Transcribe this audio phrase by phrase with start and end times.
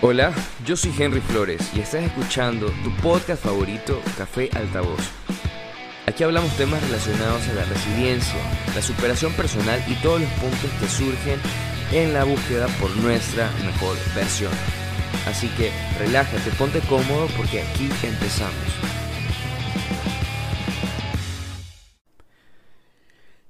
[0.00, 0.32] Hola,
[0.64, 5.00] yo soy Henry Flores y estás escuchando tu podcast favorito, Café Altavoz.
[6.06, 8.38] Aquí hablamos temas relacionados a la resiliencia,
[8.76, 11.40] la superación personal y todos los puntos que surgen
[11.90, 14.52] en la búsqueda por nuestra mejor versión.
[15.26, 18.54] Así que relájate, ponte cómodo porque aquí empezamos.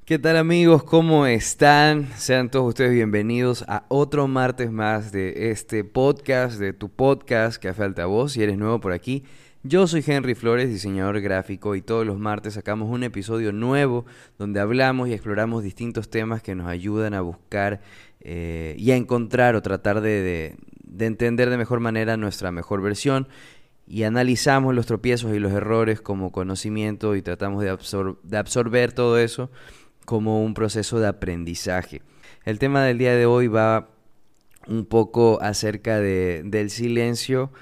[0.08, 0.84] ¿Qué tal amigos?
[0.84, 2.08] ¿Cómo están?
[2.16, 7.82] Sean todos ustedes bienvenidos a otro martes más de este podcast, de tu podcast Café
[7.82, 8.32] Altavoz.
[8.32, 9.24] Si eres nuevo por aquí,
[9.64, 14.06] yo soy Henry Flores, diseñador gráfico, y todos los martes sacamos un episodio nuevo
[14.38, 17.82] donde hablamos y exploramos distintos temas que nos ayudan a buscar
[18.20, 23.28] eh, y a encontrar o tratar de, de entender de mejor manera nuestra mejor versión
[23.86, 29.50] y analizamos los tropiezos y los errores como conocimiento y tratamos de absorber todo eso
[30.08, 32.00] como un proceso de aprendizaje.
[32.46, 33.90] El tema del día de hoy va
[34.66, 37.52] un poco acerca de, del silencio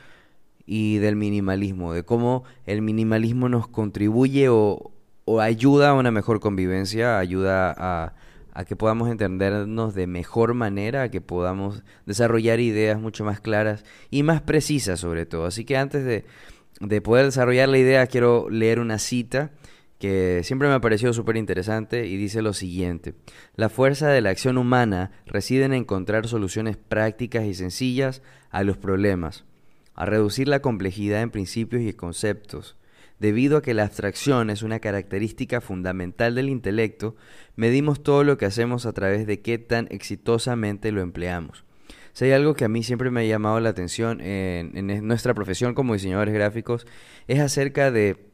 [0.64, 4.92] y del minimalismo, de cómo el minimalismo nos contribuye o,
[5.40, 8.14] ayuda a una mejor convivencia, ayuda a,
[8.52, 13.84] a, que podamos entendernos de mejor manera, a que podamos desarrollar ideas mucho más claras
[14.08, 15.46] y más precisas sobre todo.
[15.46, 16.24] Así que antes de,
[16.78, 19.50] de poder desarrollar la idea, quiero leer una cita
[19.98, 23.14] que siempre me ha parecido súper interesante y dice lo siguiente.
[23.54, 28.76] La fuerza de la acción humana reside en encontrar soluciones prácticas y sencillas a los
[28.76, 29.44] problemas,
[29.94, 32.76] a reducir la complejidad en principios y conceptos.
[33.18, 37.16] Debido a que la abstracción es una característica fundamental del intelecto,
[37.54, 41.64] medimos todo lo que hacemos a través de qué tan exitosamente lo empleamos.
[42.12, 45.32] Si hay algo que a mí siempre me ha llamado la atención en, en nuestra
[45.32, 46.86] profesión como diseñadores gráficos,
[47.26, 48.26] es acerca de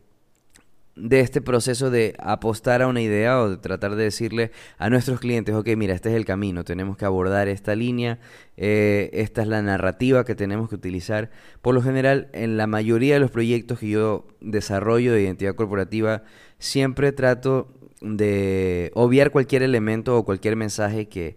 [0.94, 5.20] de este proceso de apostar a una idea o de tratar de decirle a nuestros
[5.20, 8.18] clientes, ok, mira, este es el camino, tenemos que abordar esta línea,
[8.56, 11.30] eh, esta es la narrativa que tenemos que utilizar.
[11.62, 16.24] Por lo general, en la mayoría de los proyectos que yo desarrollo de identidad corporativa,
[16.58, 21.36] siempre trato de obviar cualquier elemento o cualquier mensaje que,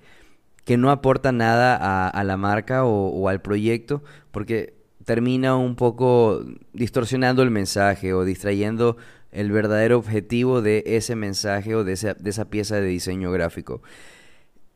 [0.66, 6.44] que no aporta nada a, la marca o al proyecto, porque termina un poco
[6.74, 8.98] distorsionando el mensaje o distrayendo
[9.36, 13.82] el verdadero objetivo de ese mensaje o de esa, pieza de diseño gráfico.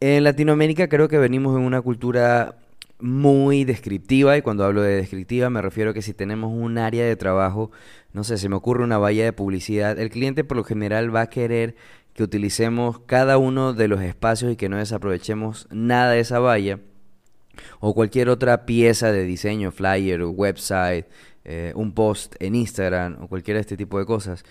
[0.02, 2.58] En Latinoamérica creo que venimos en una cultura
[3.00, 7.06] muy descriptiva y cuando hablo de descriptiva me refiero a que si tenemos un área
[7.06, 7.72] de trabajo,
[8.12, 11.22] no sé, se me ocurre una valla de publicidad, el cliente por lo general va
[11.22, 11.76] a querer
[12.14, 16.80] que utilicemos cada uno de los espacios y que no desaprovechemos nada de esa valla
[17.80, 21.06] o cualquier otra pieza de diseño, flyer, website,
[21.52, 24.44] eh, un post en Instagram o cualquiera de este tipo de cosas.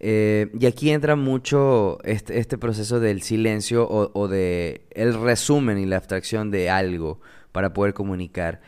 [0.00, 5.78] Eh, y aquí entra mucho este, este proceso del silencio o, o, de el resumen
[5.78, 7.20] y la abstracción de algo
[7.52, 8.60] para poder comunicar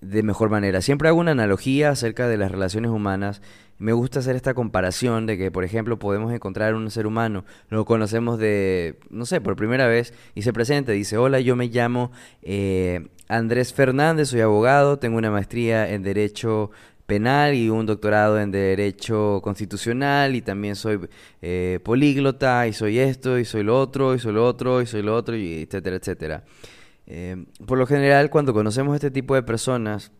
[0.00, 0.80] de mejor manera.
[0.80, 3.40] Siempre hago una analogía acerca de las relaciones humanas.
[3.78, 7.84] Me gusta hacer esta comparación de que, por ejemplo, podemos encontrar un ser humano, lo
[7.84, 12.10] conocemos de, no sé, por primera vez y se presenta, dice, hola, yo me llamo
[12.42, 16.70] eh, Andrés Fernández, soy abogado, tengo una maestría en Derecho
[17.06, 21.00] penal y un doctorado en derecho constitucional y también soy
[21.40, 25.02] eh, políglota y soy esto y soy lo otro y soy lo otro y soy
[25.02, 26.44] lo otro y etcétera, etcétera.
[27.06, 30.10] Eh, por lo general cuando conocemos este tipo de personas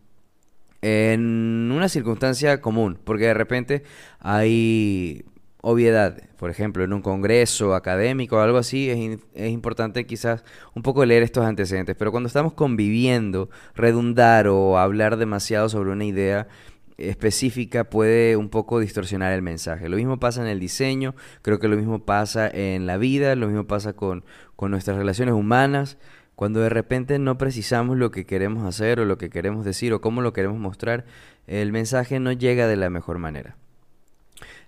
[0.81, 3.83] en una circunstancia común, porque de repente
[4.19, 5.25] hay
[5.61, 10.83] obviedad, por ejemplo, en un congreso académico o algo así, es, es, importante quizás un
[10.83, 16.47] poco leer estos antecedentes, pero cuando estamos conviviendo, redundar o hablar demasiado sobre una idea
[16.97, 19.89] específica puede un poco distorsionar el mensaje.
[19.89, 23.47] Lo mismo pasa en el diseño, creo que lo mismo pasa en la vida, lo
[23.47, 24.23] mismo pasa con,
[24.55, 25.97] con nuestras relaciones humanas.
[26.35, 30.01] Cuando de repente no precisamos lo que queremos hacer o lo que queremos decir o
[30.01, 31.05] cómo lo queremos mostrar,
[31.47, 33.55] el mensaje no llega de la mejor manera.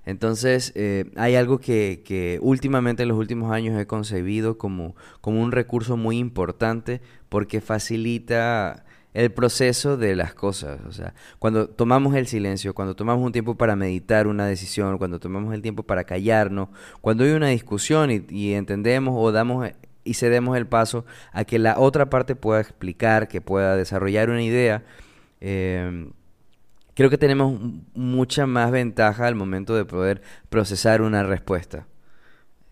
[0.06, 5.42] Entonces, eh, hay algo que, que, últimamente en los últimos años he concebido como, como
[5.42, 10.80] un recurso muy importante porque facilita el proceso de las cosas.
[10.88, 15.20] O sea, cuando tomamos el silencio, cuando tomamos un tiempo para meditar una decisión, cuando
[15.20, 16.70] tomamos el tiempo para callarnos,
[17.02, 19.68] cuando hay una discusión y, entendemos o damos
[20.04, 24.44] y cedemos el paso a que la otra parte pueda explicar, que pueda desarrollar una
[24.44, 24.84] idea,
[25.42, 26.12] em,
[26.96, 27.60] creo que tenemos
[27.94, 31.88] mucha más ventaja al momento de poder procesar una respuesta,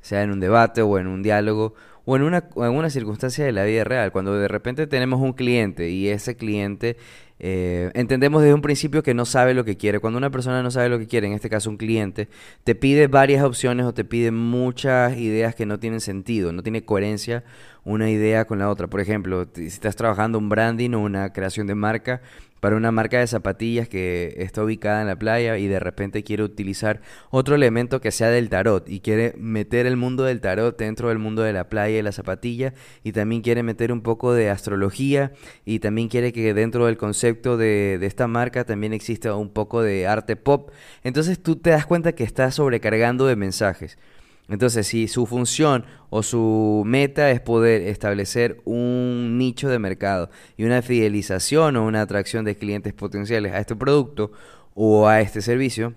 [0.02, 1.76] sea en un debate o en un diálogo
[2.10, 5.34] o en una, en una circunstancia de la vida real, cuando de repente tenemos un
[5.34, 6.96] cliente y ese cliente
[7.38, 10.00] eh, entendemos desde un principio que no sabe lo que quiere.
[10.00, 12.30] Cuando una persona no sabe lo que quiere, en este caso un cliente,
[12.64, 16.86] te pide varias opciones o te pide muchas ideas que no tienen sentido, no tiene
[16.86, 17.44] coherencia
[17.88, 18.88] una idea con la otra.
[18.88, 22.22] Por ejemplo, si estás trabajando un branding o una creación de marca
[22.60, 26.44] para una marca de zapatillas que está ubicada en la playa y de repente quiere
[26.44, 31.08] utilizar otro elemento que sea del tarot y quiere meter el mundo del tarot dentro
[31.10, 32.74] del mundo de la playa y la zapatilla
[33.04, 35.32] y también quiere meter un poco de astrología
[35.64, 39.82] y también quiere que dentro del concepto de, de esta marca también exista un poco
[39.82, 40.72] de arte pop.
[41.06, 43.98] Entonces tú te das cuenta que estás sobrecargando de mensajes.
[44.50, 50.64] Entonces, si su función o su meta es poder establecer un nicho de mercado y
[50.64, 54.32] una fidelización o una atracción de clientes potenciales a este producto
[54.74, 55.94] o a este servicio,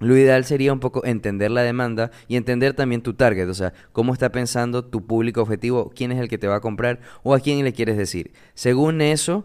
[0.00, 3.72] lo ideal sería un poco entender la demanda y entender también tu target, o sea,
[3.92, 7.34] cómo está pensando tu público objetivo, quién es el que te va a comprar o
[7.34, 8.32] a quién le quieres decir.
[8.54, 9.44] Según eso,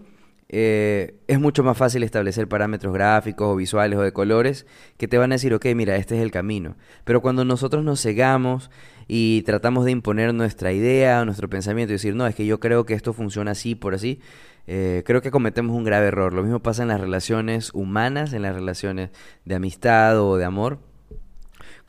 [0.49, 4.65] eh, es mucho más fácil establecer parámetros gráficos o visuales o de colores
[4.97, 6.75] que te van a decir, ok, mira, este es el camino.
[7.03, 8.69] Pero cuando nosotros nos cegamos
[9.07, 12.85] y tratamos de imponer nuestra idea, nuestro pensamiento y decir, no, es que yo creo
[12.85, 14.19] que esto funciona así, por así,
[14.67, 16.33] eh, creo que cometemos un grave error.
[16.33, 19.09] Lo mismo pasa en las relaciones humanas, en las relaciones
[19.45, 20.79] de amistad o de amor.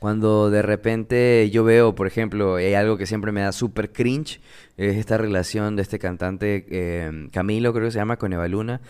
[0.04, 4.38] Cuando de repente yo veo, por ejemplo, hay algo que siempre me da súper cringe,
[4.76, 8.82] es esta relación de este cantante eh, Camilo, creo que se llama, con Eva Luna.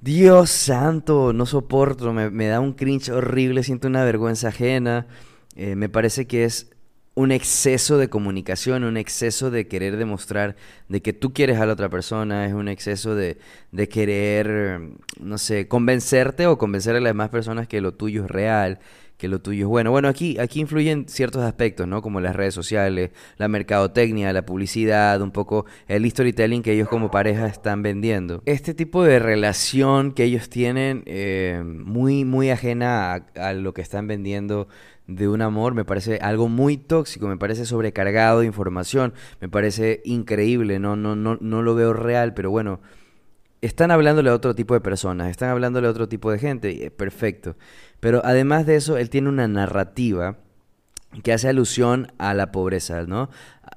[0.00, 5.06] Dios santo, no soporto, me, da un cringe horrible, siento una vergüenza ajena.
[5.54, 6.68] Eh, me parece que es
[7.14, 10.56] un exceso de comunicación, un exceso de querer demostrar
[10.88, 13.38] de que tú quieres a la otra persona, es un exceso de,
[13.70, 14.80] de querer,
[15.20, 18.80] no sé, convencerte o convencer a las demás personas que lo tuyo es real,
[19.24, 19.90] que lo tuyo es bueno.
[19.90, 22.02] Bueno, aquí, aquí influyen ciertos aspectos, ¿no?
[22.02, 27.10] Como las redes sociales, la mercadotecnia, la publicidad, un poco el storytelling que ellos como
[27.10, 28.42] pareja están vendiendo.
[28.44, 33.80] Este tipo de relación que ellos tienen, eh, muy, muy ajena a, a lo que
[33.80, 34.68] están vendiendo
[35.06, 40.02] de un amor me parece algo muy tóxico, me parece sobrecargado de información, me parece
[40.04, 42.80] increíble, no, no, no, no lo veo real, pero bueno,
[43.66, 46.90] están hablándole a otro tipo de personas, están hablándole a otro tipo de gente, es
[46.90, 47.56] perfecto.
[48.00, 50.38] Pero además de eso, él tiene una narrativa
[51.22, 53.30] que hace alusión a la pobreza, ¿no?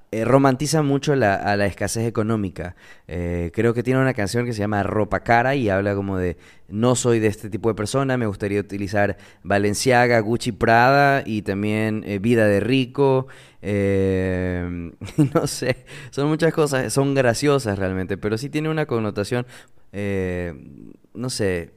[0.09, 2.77] Eh, romantiza mucho la, a la escasez económica.
[3.09, 6.37] Eh, creo que tiene una canción que se llama Ropa Cara y habla como de
[6.69, 12.03] no soy de este tipo de persona, me gustaría utilizar Valenciaga, Gucci, Prada y también
[12.05, 13.27] eh, Vida de Rico.
[15.33, 19.45] no sé, son muchas cosas, son graciosas realmente, pero sí tiene una connotación,
[19.91, 21.76] no sé,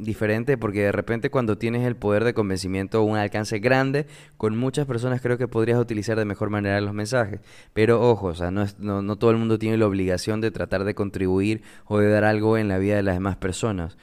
[0.00, 4.06] diferente porque de repente cuando tienes el poder de convencimiento o un alcance grande,
[4.36, 7.40] con muchas personas creo que podrías utilizar de mejor manera los mensajes.
[7.72, 10.94] Pero ojo, o sea, no, no, todo el mundo tiene la obligación de tratar de
[10.94, 13.96] contribuir o de dar algo en la vida de las demás personas.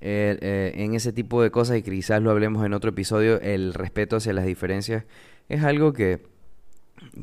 [0.00, 4.16] Eh, en ese tipo de cosas, y quizás lo hablemos en otro episodio, el respeto
[4.16, 5.04] hacia las diferencias
[5.48, 6.20] es algo que,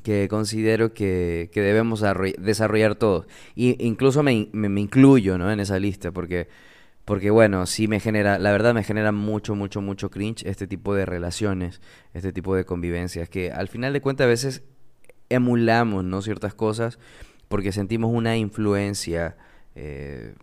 [0.04, 2.04] que considero que, que debemos
[2.38, 3.28] desarrollar todos.
[3.56, 5.52] Y incluso me, me, me incluyo ¿no?
[5.52, 6.48] en esa lista, porque
[7.06, 10.96] porque bueno, sí me genera, la verdad me genera mucho, mucho, mucho cringe este tipo
[10.96, 11.80] de relaciones,
[12.14, 14.64] este tipo de convivencias, que al final de cuentas a veces
[15.30, 16.22] emulamos, ¿no?
[16.22, 17.00] Ciertas cosas
[17.48, 19.38] porque sentimos una influencia.
[19.76, 20.34] Eh,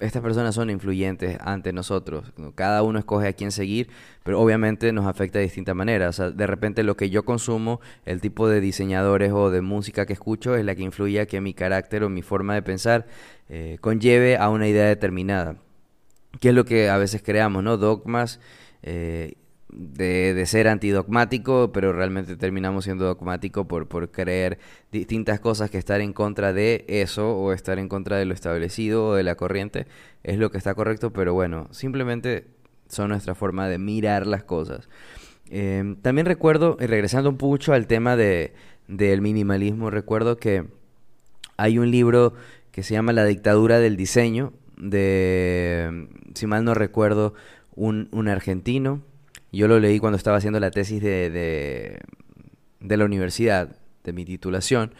[0.00, 2.32] estas personas son influyentes ante nosotros.
[2.56, 3.88] Cada uno escoge a quién seguir,
[4.24, 6.08] pero obviamente nos afecta de distinta manera.
[6.08, 10.04] O sea, de repente lo que yo consumo, el tipo de diseñadores o de música
[10.04, 13.06] que escucho, es la que influye a que mi carácter o mi forma de pensar
[13.48, 15.63] eh, conlleve a una idea determinada
[16.40, 17.76] que es lo que a veces creamos, ¿no?
[17.76, 18.40] Dogmas
[18.82, 19.34] eh,
[19.68, 24.58] de, de, ser antidogmático, pero realmente terminamos siendo dogmático por, por creer
[24.92, 29.08] distintas cosas que estar en contra de eso o estar en contra de lo establecido
[29.08, 29.86] o de la corriente
[30.22, 32.46] es lo que está correcto, pero bueno, simplemente
[32.88, 34.88] son nuestra forma de mirar las cosas.
[35.50, 38.54] Em, también recuerdo, y regresando un mucho al tema de,
[38.88, 40.66] del minimalismo, recuerdo que
[41.56, 42.34] hay un libro
[42.70, 47.34] que se llama La dictadura del diseño, de, si mal no recuerdo,
[47.74, 49.02] un, un argentino.
[49.52, 52.00] Yo lo leí cuando estaba haciendo la tesis de, de,
[52.80, 54.92] de la universidad, de mi titulación.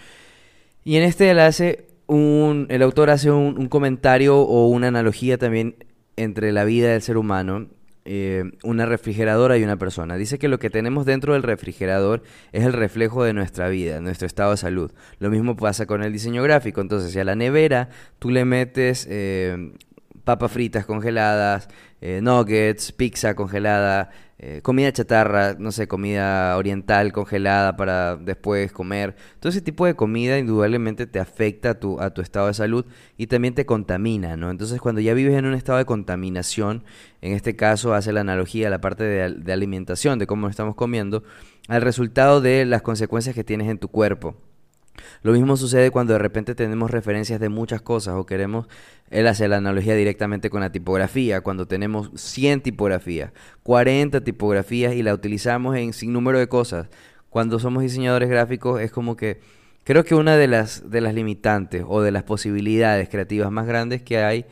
[0.85, 5.39] Y en este él hace un, el autor hace un, un, comentario o una analogía
[5.39, 5.77] también
[6.17, 7.69] entre la vida del ser humano
[8.05, 10.17] eh, una refrigeradora y una persona.
[10.17, 14.27] Dice que lo que tenemos dentro del refrigerador es el reflejo de nuestra vida, nuestro
[14.27, 14.93] estado de salud.
[15.19, 16.81] Lo mismo pasa con el diseño gráfico.
[16.81, 19.73] Entonces, si a la nevera tú le metes eh,
[20.25, 21.69] papas fritas congeladas,
[22.01, 29.15] eh, nuggets, pizza congelada, eh, comida chatarra, no sé, comida oriental congelada para después comer.
[29.41, 32.85] Todo ese tipo de comida indudablemente te afecta a tu, a tu estado de salud
[33.17, 34.51] y también te contamina, ¿no?
[34.51, 36.85] Entonces cuando ya vives en un estado de contaminación,
[37.23, 40.75] en este caso hace la analogía a la parte de, de alimentación, de cómo estamos
[40.75, 41.23] comiendo,
[41.69, 44.37] al resultado de las consecuencias que tienes en tu cuerpo.
[45.23, 48.67] Lo mismo sucede cuando de repente tenemos referencias de muchas cosas o queremos,
[49.11, 53.33] él hace la analogía directamente con la tipografía, cuando tenemos 100 tipografías,
[53.63, 56.89] 40 tipografías y la utilizamos en sin número de cosas.
[57.31, 59.41] Cuando somos diseñadores gráficos es como que
[59.85, 64.03] creo que una de las, de las limitantes o de las posibilidades creativas más grandes
[64.03, 64.47] que hay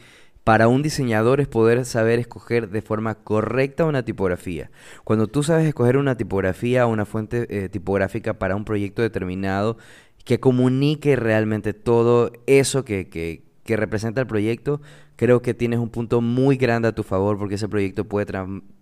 [0.44, 4.70] para un diseñador es poder saber escoger de forma correcta una tipografía.
[5.04, 9.78] Cuando tú sabes escoger una tipografía o una fuente eh, tipográfica para un proyecto determinado
[10.24, 13.42] que comunique realmente todo eso que, que,
[13.76, 14.82] representa el proyecto,
[15.16, 18.26] creo que tienes un punto muy grande a tu favor porque ese proyecto puede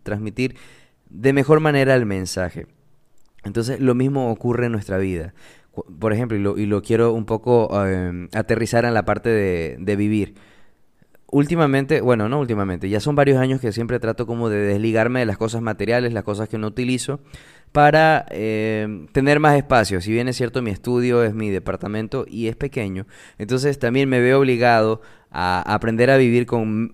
[0.02, 0.56] transmitir
[1.08, 2.66] de mejor manera el mensaje.
[3.44, 5.32] Entonces lo mismo ocurre en nuestra vida.
[6.00, 9.96] Por ejemplo, y lo, y lo quiero un poco em, aterrizar en la parte de
[9.96, 10.34] vivir
[11.30, 15.26] últimamente, bueno, no últimamente, ya son varios años que siempre trato como de desligarme de
[15.26, 17.20] las cosas materiales, las cosas que no utilizo,
[17.72, 20.00] para eh, tener más espacio.
[20.00, 23.06] Si bien es cierto, mi estudio es mi departamento y es pequeño,
[23.38, 26.92] entonces también me veo obligado a aprender a vivir con,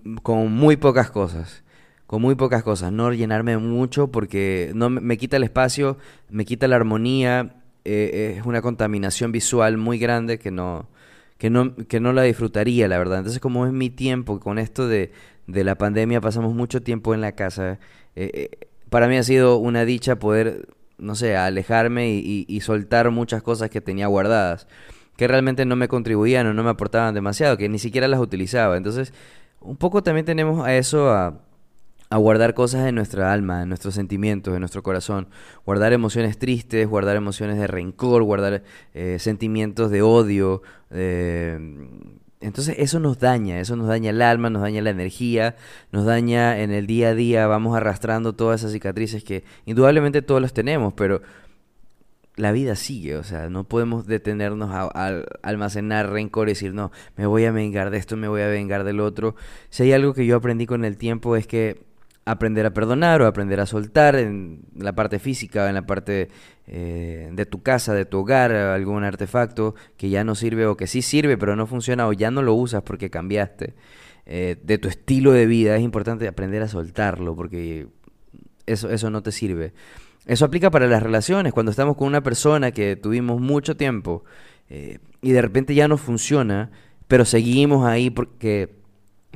[0.51, 1.63] muy pocas cosas.
[2.05, 5.97] Con muy pocas cosas, no llenarme mucho porque no me quita el espacio,
[6.29, 10.87] me quita la armonía, eh, es una contaminación visual muy grande que no,
[11.37, 13.19] que no, que no la disfrutaría, la verdad.
[13.19, 15.11] Entonces, como es mi tiempo, con esto de,
[15.47, 17.79] de la pandemia pasamos mucho tiempo en la casa,
[18.15, 20.67] eh, eh, para mí ha sido una dicha poder,
[20.97, 24.67] no sé, alejarme y, y, soltar muchas cosas que tenía guardadas,
[25.15, 28.77] que realmente no me contribuían o no me aportaban demasiado, que ni siquiera las utilizaba.
[28.77, 29.13] Entonces,
[29.59, 31.41] un poco también tenemos a eso a
[32.09, 35.27] a guardar cosas en nuestra alma, en nuestros sentimientos, en nuestro corazón.
[35.65, 40.61] Guardar emociones tristes, guardar emociones de rencor, guardar eh, sentimientos de odio.
[42.39, 45.55] entonces eso nos daña, eso nos daña el alma, nos daña la energía,
[45.91, 50.41] nos daña en el día a día, vamos arrastrando todas esas cicatrices que indudablemente todos
[50.41, 51.21] las tenemos, pero
[52.37, 56.91] la vida sigue, o sea, no podemos detenernos a, a, almacenar rencor y decir, no,
[57.15, 59.35] me voy a vengar de esto, me voy a vengar del otro.
[59.71, 61.86] Si hay algo que yo aprendí con el tiempo es que
[62.27, 66.27] aprender a perdonar o aprender a soltar en la parte física, en la parte
[66.67, 70.87] eh, de tu casa, de tu hogar, algún artefacto que ya no sirve o que
[70.87, 73.75] sí sirve pero no funciona o ya no lo usas porque cambiaste,
[74.25, 77.87] eh, de tu estilo de vida, es importante aprender a soltarlo porque
[78.65, 79.71] eso, eso no te sirve.
[80.25, 84.25] Eso aplica para las relaciones, cuando estamos con una persona que tuvimos mucho tiempo
[84.69, 86.71] eh, y de repente ya no funciona,
[87.07, 88.76] pero seguimos ahí porque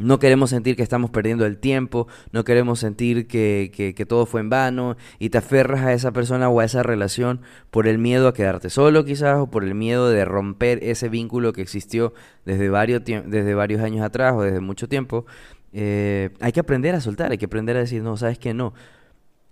[0.02, 4.42] no queremos sentir que estamos perdiendo el tiempo, no queremos sentir que, que, todo fue
[4.42, 8.28] en vano y te aferras a esa persona o a esa relación por el miedo
[8.28, 12.14] a quedarte solo quizás o por el miedo de romper ese vínculo que existió
[12.46, 15.26] desde varios, desde varios años atrás o desde mucho tiempo.
[15.74, 18.74] Eh, hay que aprender a soltar, hay que aprender a decir, no, sabes que no.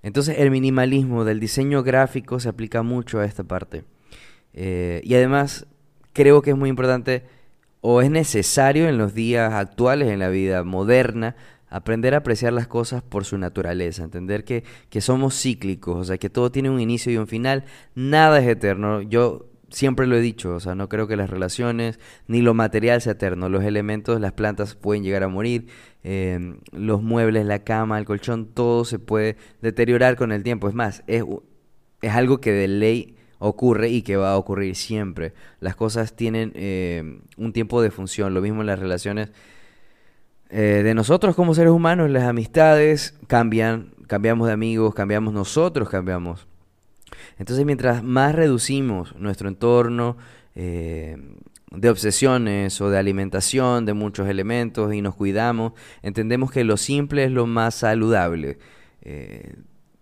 [0.01, 3.84] Entonces el minimalismo del diseño gráfico se aplica mucho a esta parte.
[4.53, 5.68] Eh, y además
[6.13, 7.24] creo que es muy importante
[7.81, 11.36] o es necesario en los días actuales, en la vida moderna,
[11.69, 16.17] aprender a apreciar las cosas por su naturaleza, entender que, que, somos cíclicos, o sea,
[16.17, 17.63] que todo tiene un inicio y un final,
[17.95, 19.01] nada es eterno.
[19.01, 23.01] Yo siempre lo he dicho, o sea, no creo que las relaciones ni lo material
[23.01, 25.67] sea eterno, los elementos, las plantas pueden llegar a morir,
[26.03, 30.67] em, los muebles, la cama, el colchón, todo se puede deteriorar con el tiempo.
[30.67, 31.24] Es más, es,
[32.01, 35.34] es algo que de ley ocurre y que va a ocurrir siempre.
[35.60, 39.31] Las cosas tienen eh, un tiempo de función, lo mismo en las relaciones
[40.50, 46.48] eh, de nosotros como seres humanos, las amistades cambian, cambiamos de amigos, cambiamos nosotros, cambiamos.
[47.38, 50.17] Entonces mientras más reducimos nuestro entorno
[50.55, 51.17] eh,
[51.72, 57.24] de obsesiones o de alimentación de muchos elementos y nos cuidamos, entendemos que lo simple
[57.24, 58.58] es lo más saludable.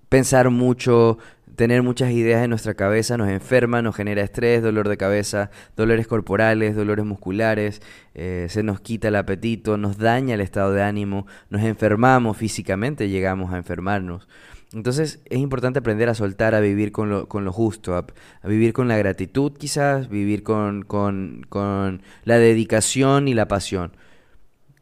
[0.10, 1.18] Pensar mucho,
[1.56, 6.08] tener muchas ideas en nuestra cabeza nos enferma, nos genera estrés, dolor de cabeza, dolores
[6.08, 7.82] corporales, dolores musculares,
[8.14, 13.10] eh, se nos quita el apetito, nos daña el estado de ánimo, nos enfermamos físicamente,
[13.10, 14.28] llegamos a enfermarnos.
[14.74, 18.06] Entonces es importante aprender a soltar, a vivir con lo, con lo justo, a,
[18.48, 23.94] vivir con la gratitud quizás, vivir con, con, con la dedicación y la pasión.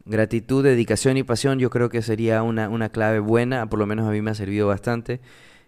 [0.05, 4.07] Gratitud, dedicación y pasión yo creo que sería una, una clave buena, por lo menos
[4.07, 5.19] a mí me ha servido bastante.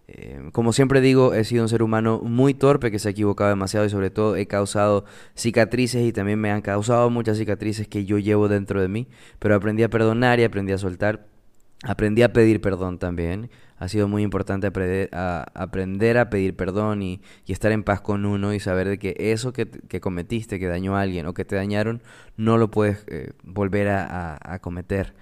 [0.08, 3.50] Eh, como siempre digo, he sido un ser humano muy torpe que se ha equivocado
[3.50, 5.04] demasiado y sobre todo he causado
[5.36, 9.08] cicatrices y también me han causado muchas cicatrices que yo llevo dentro de mí,
[9.40, 11.26] pero aprendí a perdonar y aprendí a soltar,
[11.84, 13.50] aprendí a pedir perdón también.
[13.80, 18.26] Ha sido muy importante aprender a, aprender a pedir perdón y, estar en paz con
[18.26, 19.68] uno y saber de que eso que,
[20.02, 22.02] cometiste, que dañó a alguien o que te dañaron,
[22.38, 25.14] no lo puedes eh, volver a, a cometer.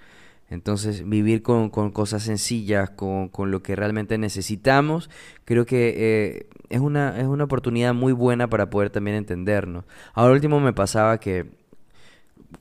[0.48, 5.10] Entonces, vivir con, cosas sencillas, con, lo que realmente necesitamos,
[5.44, 9.84] creo que eh, es, una, es una oportunidad muy buena para poder también entendernos.
[10.14, 11.46] Ahora último me pasaba que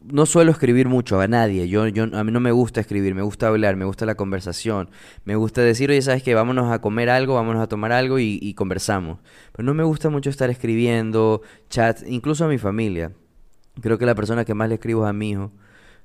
[0.02, 1.68] no suelo escribir mucho a nadie.
[1.68, 4.90] Yo, yo, a mí no me gusta escribir, me gusta hablar, me gusta la conversación.
[5.24, 6.34] Me gusta decir, oye, ¿sabes qué?
[6.34, 9.20] Vámonos a comer algo, vámonos a tomar algo y, conversamos.
[9.52, 13.12] Pero no me gusta mucho estar escribiendo, chats, incluso a mi familia.
[13.82, 15.52] Creo que la persona que más le escribo es a mi hijo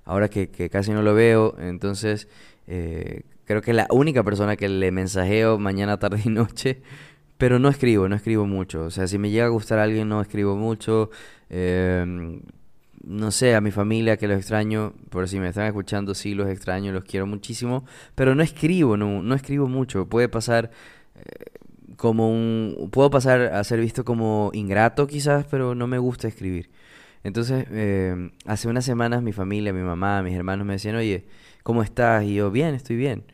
[0.05, 2.29] ahora que, casi no lo veo, entonces
[2.67, 6.83] eh, creo que es la única persona que le mensajeo mañana, tarde y noche,
[7.39, 10.09] pero no escribo, no escribo mucho, o sea, si me llega a gustar a alguien
[10.09, 11.11] no escribo mucho,
[11.49, 12.43] em,
[13.05, 16.49] no sé, a mi familia que los extraño, por si me están escuchando, sí los
[16.49, 20.71] extraño, los quiero muchísimo, pero no escribo, no, no escribo mucho, puede pasar...
[21.17, 21.61] Eh,
[22.01, 22.89] como un...
[22.91, 26.71] Puedo pasar a ser visto como ingrato quizás, pero no me gusta escribir.
[27.23, 31.27] Entonces, eh, hace unas semanas mi familia, mi mamá, mis hermanos me decían, oye,
[31.63, 32.25] ¿cómo estás?
[32.25, 33.25] Y yo, bien, estoy bien.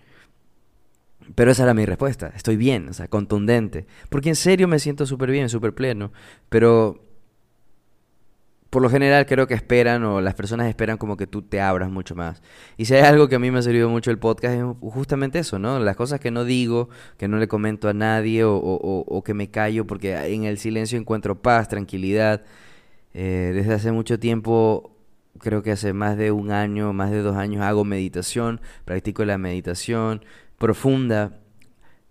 [1.37, 3.87] Pero esa era mi respuesta, estoy bien, o sea, contundente.
[4.08, 6.12] Porque en serio me siento súper bien, súper pleno.
[6.49, 7.05] Pero
[8.70, 11.90] por lo general creo que esperan o las personas esperan como que tú te abras
[11.90, 12.42] mucho más.
[12.76, 15.38] Y si hay algo que a mí me ha servido mucho el podcast es justamente
[15.38, 15.78] eso, ¿no?
[15.78, 19.50] Las cosas que no digo, que no le comento a nadie o, o que me
[19.50, 22.42] callo porque en el silencio encuentro paz, tranquilidad.
[23.18, 24.94] Eh, desde hace mucho tiempo,
[25.38, 29.38] creo que hace más de un año, más de dos años, hago meditación, practico la
[29.38, 30.23] meditación
[30.58, 31.40] profunda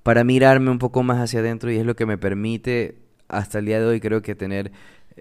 [0.02, 2.98] para mirarme un poco más hacia adentro y es lo que me permite
[3.28, 4.72] hasta el día de hoy creo que tener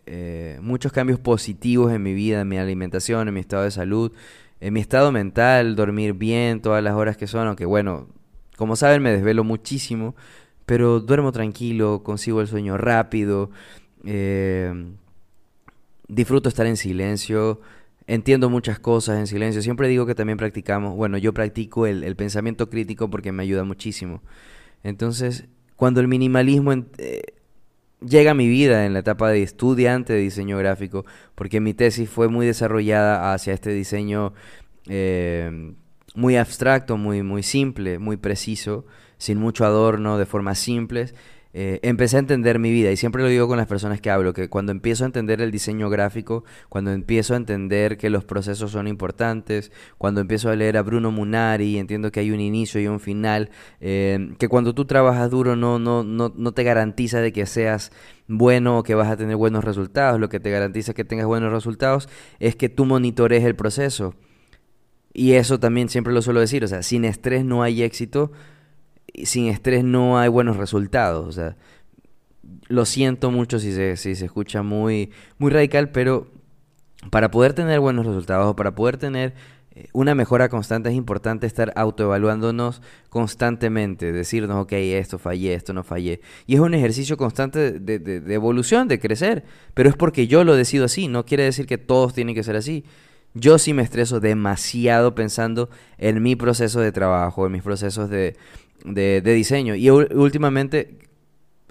[0.07, 4.13] eh, muchos cambios positivos en mi vida, en mi alimentación, en mi estado de salud,
[4.61, 8.09] en mi estado mental, dormir bien todas las horas que son, aunque bueno,
[8.57, 10.15] como saben me desvelo muchísimo,
[10.67, 13.51] pero duermo tranquilo, consigo el sueño rápido,
[14.05, 14.73] eh,
[16.09, 17.61] disfruto estar en silencio,
[18.07, 19.63] entiendo muchas cosas en silencio.
[19.63, 24.23] Siempre digo que también practicamos, bueno, yo practico el, pensamiento crítico porque me ayuda muchísimo.
[24.83, 25.47] Entonces,
[25.77, 27.23] cuando el minimalismo eh,
[28.01, 32.09] llega a mi vida en la etapa de estudiante de diseño gráfico, porque mi tesis
[32.09, 34.33] fue muy desarrollada hacia este diseño
[34.89, 35.75] eh,
[36.15, 38.87] muy abstracto, muy, muy simple, muy preciso,
[39.19, 41.15] sin mucho adorno, de formas simples.
[41.57, 44.33] Eh, empecé a entender mi vida y siempre lo digo con las personas que hablo,
[44.33, 48.73] que cuando empiezo a entender el diseño gráfico, cuando empiezo a entender que los procesos
[48.73, 52.89] son importantes, cuando empiezo a leer a Bruno Munari, entiendo que hay un inicio y
[52.89, 57.33] un final, eh, que cuando tú trabajas duro no, no, no, no te garantiza de
[57.33, 57.93] que seas
[58.27, 61.53] bueno o que vas a tener buenos resultados, lo que te garantiza que tengas buenos
[61.53, 62.09] resultados
[62.41, 64.17] es que tú monitores el proceso.
[65.13, 68.33] Y eso también siempre lo suelo decir, o sea, sin estrés no hay éxito,
[69.23, 71.27] sin estrés no hay buenos resultados.
[71.27, 71.57] O sea,
[72.69, 76.29] lo siento mucho si se, si se escucha muy, muy radical, pero
[77.11, 79.35] para poder tener buenos resultados o para poder tener
[79.75, 85.85] eh, una mejora constante es importante estar autoevaluándonos constantemente, decirnos, ok, esto fallé, esto no
[85.85, 86.21] fallé.
[86.47, 90.57] Y es un ejercicio constante de, de, evolución, de crecer, pero es porque yo lo
[90.57, 92.85] decido así, no quiere decir que todos tienen que ser así.
[93.37, 98.37] Yo sí me estreso demasiado pensando en mi proceso de trabajo, en mis procesos de,
[98.85, 99.75] de, diseño.
[99.75, 100.99] Y últimamente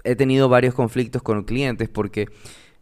[0.02, 2.28] he tenido varios conflictos con clientes porque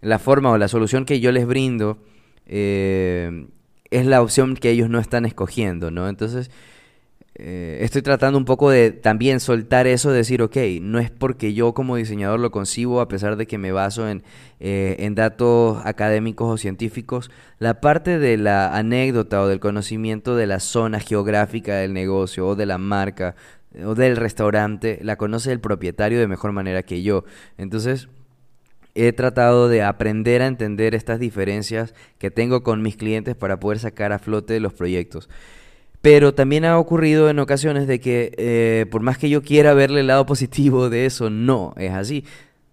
[0.01, 1.99] la forma o la solución que yo les brindo
[2.47, 3.47] eh,
[3.91, 6.09] es la opción que ellos no están escogiendo, ¿no?
[6.09, 6.51] Entonces,
[7.35, 11.55] eh, estoy tratando un poco de también soltar eso, de decir, ok, no es porque
[11.55, 14.23] yo como diseñador lo concibo, a pesar de que me baso en,
[14.61, 20.47] eh, en datos académicos o científicos, la parte de la anécdota o del conocimiento de
[20.47, 23.35] la zona geográfica del negocio o de la marca
[23.85, 27.25] o del restaurante la conoce el propietario de mejor manera que yo.
[27.59, 28.09] Entonces,
[28.95, 33.79] he tratado de aprender a entender estas diferencias que tengo con mis clientes para poder
[33.79, 35.29] sacar a flote los proyectos.
[36.03, 40.01] Pero también ha ocurrido en ocasiones de que eh, por más que yo quiera verle
[40.01, 42.25] el lado positivo de eso, no es así.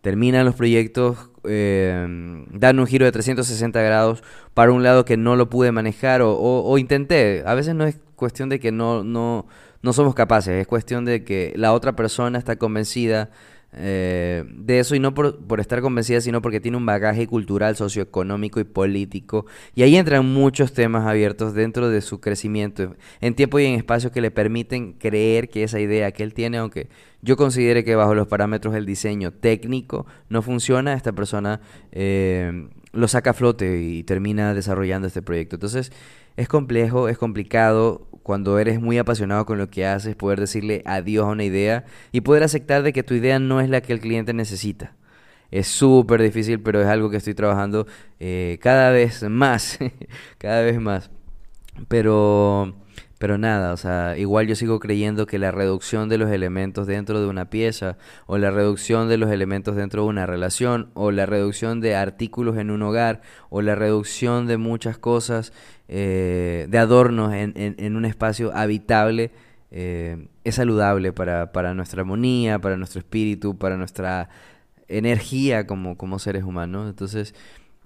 [0.02, 5.36] Terminan los proyectos, eh, dan un giro de 360 grados para un lado que no
[5.36, 7.44] lo pude manejar o, o intenté.
[7.46, 9.46] A veces no es cuestión de que no, no,
[9.82, 13.30] no somos capaces, es cuestión de que la otra persona está convencida
[13.72, 17.76] eh, de eso y no por, por, estar convencida, sino porque tiene un bagaje cultural,
[17.76, 19.46] socioeconómico y político.
[19.76, 24.12] Y ahí entran muchos temas abiertos dentro de su crecimiento, en tiempo y en espacio
[24.12, 26.90] que le permiten creer que esa idea que él tiene, aunque
[27.22, 31.62] yo considere que bajo los parámetros del diseño técnico no funciona, esta persona
[31.92, 35.58] eh, lo saca a flote y termina desarrollando este proyecto.
[35.58, 35.92] Entonces
[36.40, 41.26] es complejo, es complicado cuando eres muy apasionado con lo que haces, poder decirle adiós
[41.26, 44.00] a una idea y poder aceptar de que tu idea no es la que el
[44.00, 44.96] cliente necesita.
[45.52, 47.88] Es súper difícil, pero es algo que estoy trabajando
[48.22, 49.80] eh, cada vez más,
[50.38, 51.12] cada vez más.
[51.90, 52.74] Pero,
[53.18, 57.20] Pero nada, o sea, igual yo sigo creyendo que la reducción de los elementos dentro
[57.20, 57.98] de una pieza,
[58.28, 62.58] o la reducción de los elementos dentro de una relación, o la reducción de artículos
[62.58, 65.52] en un hogar, o la reducción de muchas cosas,
[65.90, 69.32] eh, de adornos en, en, un espacio habitable,
[69.72, 74.30] eh, es saludable para, para nuestra armonía, para nuestro espíritu, para nuestra
[74.88, 76.90] energía como, como seres humanos.
[76.90, 77.34] Entonces,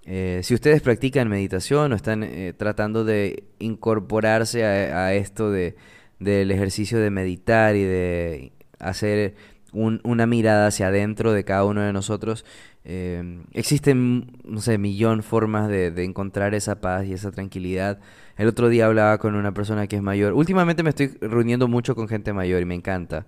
[0.06, 5.76] eh, si ustedes practican meditación o están eh, tratando de incorporarse a, esto de,
[6.20, 9.36] del ejercicio de meditar y de hacer
[9.72, 12.46] una mirada hacia adentro de cada uno de nosotros,
[12.86, 18.00] eh, existen, no sé, millón formas de, encontrar esa paz y esa tranquilidad.
[18.38, 20.34] El otro día hablaba con una persona que es mayor.
[20.34, 23.26] Últimamente me estoy reuniendo mucho con gente mayor y me encanta.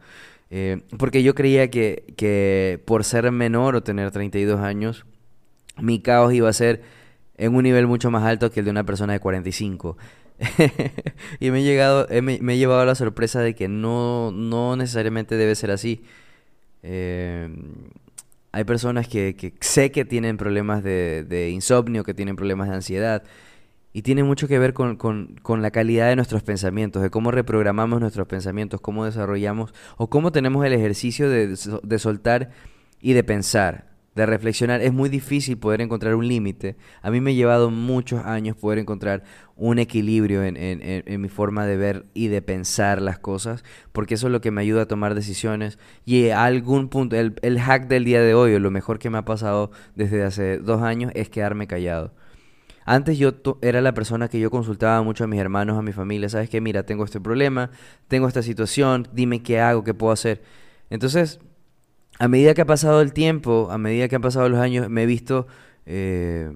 [0.98, 5.06] porque yo creía que, que por ser menor o tener 32 años,
[5.78, 6.82] mi caos iba a ser
[7.38, 9.98] en un nivel mucho más alto que el de una persona de 45.
[11.40, 15.36] y me he, llegado, me, he llevado a la sorpresa de que no, no necesariamente
[15.36, 16.04] debe ser así.
[16.84, 17.50] Eh,
[18.56, 22.76] hay personas que, que, sé que tienen problemas de, de, insomnio, que tienen problemas de
[22.76, 23.24] ansiedad.
[23.92, 27.32] Y tiene mucho que ver con, con, con, la calidad de nuestros pensamientos, de cómo
[27.32, 32.52] reprogramamos nuestros pensamientos, cómo desarrollamos o cómo tenemos el ejercicio de, de soltar
[33.02, 36.78] y de pensar de reflexionar, es muy difícil poder encontrar un límite.
[37.02, 39.24] A mí me ha llevado muchos años poder encontrar
[39.58, 44.32] un equilibrio en, mi forma de ver y de pensar las cosas, porque eso es
[44.32, 45.78] lo que me ayuda a tomar decisiones.
[46.06, 49.10] Y a algún punto, el, el hack del día de hoy, o lo mejor que
[49.10, 52.14] me ha pasado desde hace dos años, es quedarme callado.
[52.86, 56.30] Antes yo era la persona que yo consultaba mucho a mis hermanos, a mi familia,
[56.30, 56.62] ¿sabes qué?
[56.62, 57.72] Mira, tengo este problema,
[58.08, 60.44] tengo esta situación, dime qué hago, qué puedo hacer.
[60.92, 61.40] Entonces,
[62.20, 65.04] a medida que ha pasado el tiempo, a medida que han pasado los años, me
[65.04, 65.48] he visto,
[65.86, 66.50] eh,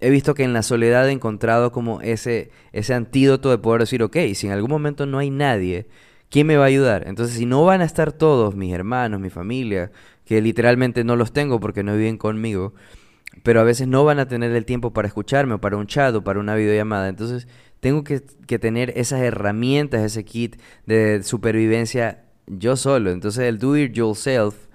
[0.00, 4.02] he visto que en la soledad he encontrado como ese, ese antídoto de poder decir,
[4.02, 5.86] ok, si en algún momento no hay nadie,
[6.30, 7.06] ¿quién me va a ayudar?
[7.06, 9.92] Entonces, si no van a estar todos, mis hermanos, mi familia,
[10.24, 12.74] que literalmente no los tengo porque no viven conmigo,
[13.44, 16.14] pero a veces no van a tener el tiempo para escucharme o para un chat
[16.14, 17.46] o para una videollamada, entonces
[17.80, 23.12] tengo que, que tener esas herramientas, ese kit de supervivencia yo solo.
[23.12, 24.67] Entonces, el do it yourself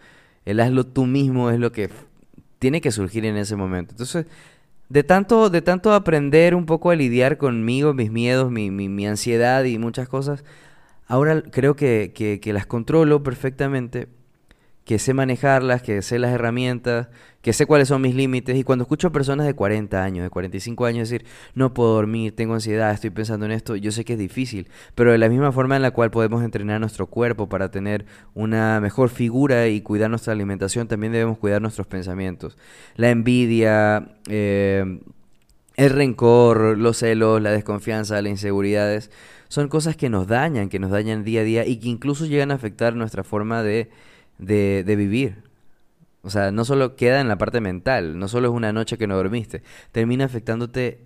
[0.46, 1.90] el hazlo tú mismo es lo que
[2.60, 3.94] tiene que surgir en ese momento.
[3.94, 4.26] Entonces,
[4.90, 9.64] de tanto, de tanto aprender un poco a lidiar conmigo, mis miedos, mi, mi, ansiedad
[9.64, 10.44] y muchas cosas,
[11.08, 14.08] ahora creo que, que, que las controlo perfectamente
[14.86, 17.08] que sé manejarlas, que sé las herramientas,
[17.42, 18.58] que sé cuáles son mis límites.
[18.58, 22.36] Y cuando escucho a personas de 40 años, de 45 años decir, no puedo dormir,
[22.36, 25.52] tengo ansiedad, estoy pensando en esto, yo sé que es difícil, pero de la misma
[25.52, 30.10] forma en la cual podemos entrenar nuestro cuerpo para tener una mejor figura y cuidar
[30.10, 32.58] nuestra alimentación, también debemos cuidar nuestros pensamientos.
[32.96, 35.00] La envidia, eh,
[35.76, 39.12] el rencor, los celos, la desconfianza, las inseguridades,
[39.48, 42.52] son cosas que nos dañan, que nos dañan día a día y que incluso llegan
[42.52, 43.90] a afectar nuestra forma de
[44.38, 45.44] de, de vivir.
[46.22, 49.08] O sea, no solo queda en la parte mental, no solo es una noche que
[49.08, 51.06] no dormiste, termina afectándote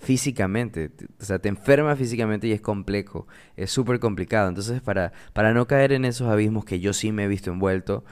[0.00, 4.48] físicamente, o sea, te enferma físicamente y es complejo, es súper complicado.
[4.48, 8.04] Entonces, para, para no caer en esos abismos que yo sí me he visto envuelto,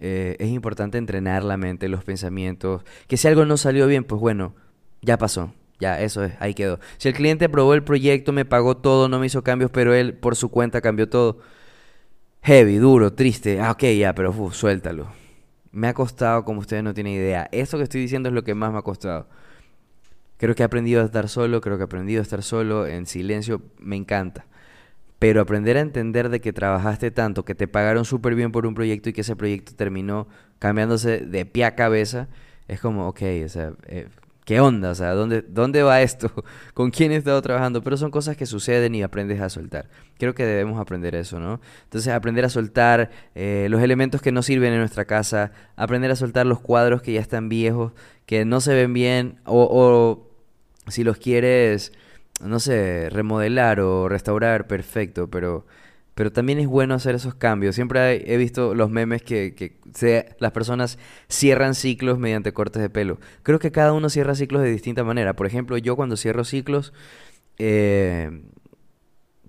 [0.00, 4.20] eh, es importante entrenar la mente, los pensamientos, que si algo no salió bien, pues
[4.20, 4.54] bueno,
[5.02, 6.80] ya pasó, ya, eso es, ahí quedó.
[6.96, 10.14] Si el cliente aprobó el proyecto, me pagó todo, no me hizo cambios, pero él
[10.14, 11.40] por su cuenta cambió todo
[12.42, 13.60] heavy, duro, triste.
[13.60, 15.08] Ah, ok, ya, pero suéltalo.
[15.72, 17.48] Me ha costado como ustedes no tienen idea.
[17.52, 19.28] Esto que estoy diciendo es lo que más me ha costado.
[20.36, 23.06] Creo que he aprendido a estar solo, creo que he aprendido a estar solo en
[23.06, 24.46] silencio, me encanta.
[25.18, 28.74] Pero aprender a entender de que trabajaste tanto, que te pagaron súper bien por un
[28.74, 32.28] proyecto y que ese proyecto terminó cambiándose de pie a cabeza,
[32.68, 34.08] es como, ok, o sea, eh,
[34.50, 34.90] ¿qué onda?
[34.90, 36.28] O sea, ¿dónde, ¿dónde va esto?
[36.74, 37.84] ¿Con quién he estado trabajando?
[37.84, 39.88] Pero son cosas que suceden y aprendes a soltar.
[40.18, 41.60] Creo que debemos aprender eso, ¿no?
[41.84, 46.16] Entonces, aprender a soltar eh, los elementos que no sirven en nuestra casa, aprender a
[46.16, 47.92] soltar los cuadros que ya están viejos,
[48.26, 51.92] que no se ven bien, o, o si los quieres,
[52.44, 55.64] no sé, remodelar o restaurar, perfecto, pero
[56.14, 57.74] pero también es bueno hacer esos cambios.
[57.74, 59.78] Siempre he visto los memes que, que
[60.38, 63.18] las personas cierran ciclos mediante cortes de pelo.
[63.42, 65.34] Creo que cada uno cierra ciclos de distinta manera.
[65.34, 66.92] Por ejemplo, yo cuando cierro ciclos
[67.58, 68.42] eh,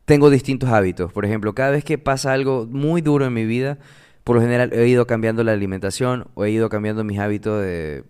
[0.05, 1.13] tengo distintos hábitos.
[1.13, 3.77] Por ejemplo, cada vez que pasa algo muy duro en mi vida,
[4.23, 8.03] por lo general he ido cambiando la alimentación o he ido cambiando mis hábitos de,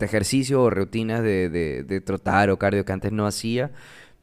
[0.00, 3.72] ejercicio o rutinas de, de, trotar o cardio que antes no hacía.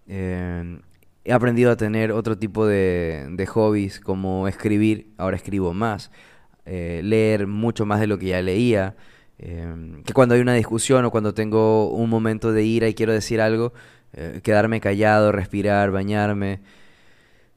[0.07, 0.79] Eh,
[1.25, 6.11] he aprendido a tener otro tipo de, de hobbies como escribir, ahora escribo más,
[6.65, 8.95] eh, leer mucho más de lo que ya leía,
[9.39, 13.11] em, que cuando hay una discusión o cuando tengo un momento de ira y quiero
[13.11, 13.73] decir algo,
[14.13, 16.61] eh, quedarme callado, respirar, bañarme,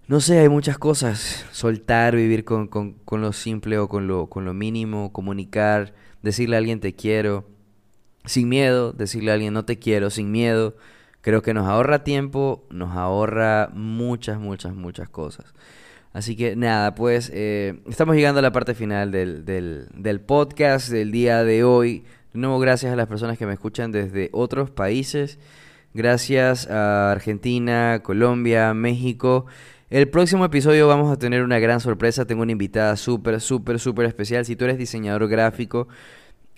[0.09, 1.45] no sé, hay muchas cosas.
[1.53, 2.71] Soltar, vivir con,
[3.11, 7.47] lo simple o con lo, con lo mínimo, comunicar, decirle a alguien te quiero,
[8.25, 10.77] sin miedo, decirle a alguien no te quiero, sin miedo.
[11.29, 15.45] Creo que nos ahorra tiempo, nos ahorra muchas, muchas, muchas cosas.
[16.15, 20.89] Así que nada, pues eh, estamos llegando a la parte final del, del, del podcast
[20.89, 22.03] del día de hoy.
[22.33, 25.39] De nuevo, gracias a las personas que me escuchan desde otros países.
[25.93, 29.45] Gracias a Argentina, Colombia, México.
[29.91, 32.25] El próximo episodio vamos a tener una gran sorpresa.
[32.25, 34.47] Tengo una invitada súper, súper, súper especial.
[34.47, 35.89] Si tú eres diseñador gráfico,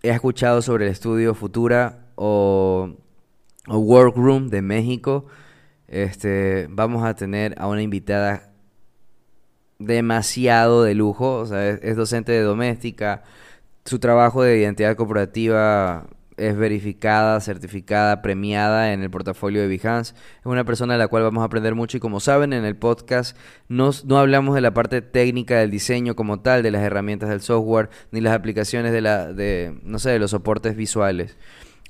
[0.01, 2.95] he escuchado sobre el estudio Futura o,
[3.79, 5.27] Workroom de México.
[5.89, 8.53] Este, vamos a tener a una invitada
[9.79, 11.37] demasiado de lujo.
[11.37, 13.23] O sea, es docente de doméstica.
[13.85, 16.07] Su trabajo de identidad corporativa
[16.41, 20.15] es verificada, certificada, premiada en el portafolio de Behance.
[20.41, 22.77] Es una persona de la cual vamos a aprender mucho y como saben en el
[22.77, 23.37] podcast
[23.69, 27.43] no, no hablamos de la parte técnica del diseño como tal, de las herramientas del
[27.43, 31.37] software, ni las aplicaciones de, la, de no sé, de los soportes visuales.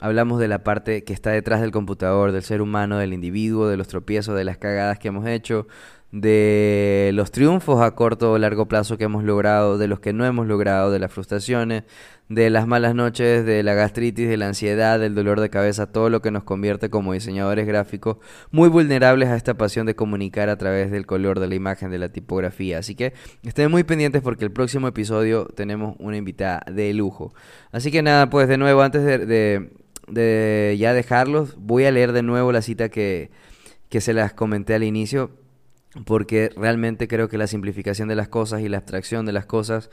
[0.01, 3.77] Hablamos de la parte que está detrás del computador, del ser humano, del individuo, de
[3.77, 5.67] los tropiezos, de las cagadas que hemos hecho,
[6.13, 10.25] de los triunfos a corto o largo plazo que hemos logrado, de los que no
[10.25, 11.85] hemos logrado, de las frustraciones,
[12.29, 16.11] de las malas noches, de la gastritis, de la ansiedad, del dolor de cabeza, todo
[16.11, 18.19] lo que nos convierte como diseñadores gráficos
[18.51, 21.99] muy vulnerables a esta pasión de comunicar a través del color, de la imagen, de
[21.99, 22.79] la tipografía.
[22.79, 27.35] Así que estén muy pendientes porque el próximo episodio tenemos una invitada de lujo.
[27.71, 29.71] Así que nada, pues de nuevo, antes de,
[30.11, 33.31] de, ya dejarlos, voy a leer de nuevo la cita que,
[33.89, 35.31] que se las comenté al inicio
[36.05, 39.91] porque realmente creo que la simplificación de las cosas y la abstracción de las cosas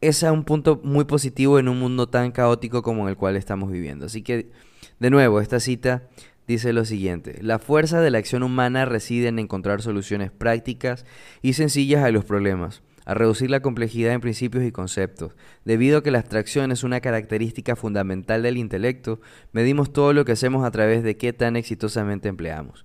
[0.00, 4.06] es un punto muy positivo en un mundo tan caótico como el cual estamos viviendo.
[4.06, 4.50] Así que,
[4.98, 6.04] de nuevo, esta cita
[6.46, 11.04] dice lo siguiente, la fuerza de la acción humana reside en encontrar soluciones prácticas
[11.42, 15.34] y sencillas a los problemas, a reducir la complejidad en principios y conceptos.
[15.64, 19.20] Debido a que la abstracción es una característica fundamental del intelecto,
[19.52, 22.84] medimos todo lo que hacemos a través de qué tan exitosamente empleamos.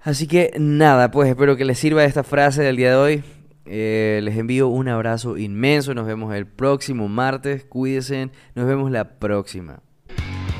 [0.00, 3.24] Así que nada, pues espero que les sirva esta frase del día de hoy.
[3.64, 5.94] Eh, les envío un abrazo inmenso.
[5.94, 7.64] Nos vemos el próximo martes.
[7.64, 8.30] Cuídense.
[8.54, 9.80] Nos vemos la próxima.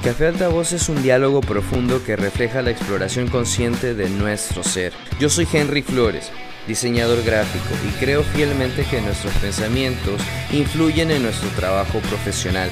[0.02, 4.92] Café Altavoz es un diálogo profundo que refleja la exploración consciente de nuestro ser.
[5.18, 6.30] Yo soy Henry Flores,
[6.66, 10.20] diseñador gráfico, y creo fielmente que nuestros pensamientos
[10.52, 12.70] influyen en nuestro trabajo profesional.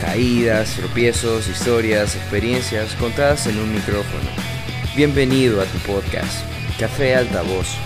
[0.00, 4.28] Caídas, tropiezos, historias, experiencias contadas en un micrófono.
[4.94, 6.44] Bienvenido a tu podcast,
[6.78, 7.76] Café Altavoz.